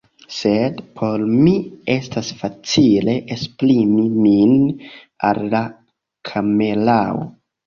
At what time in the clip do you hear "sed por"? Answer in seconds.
0.35-1.25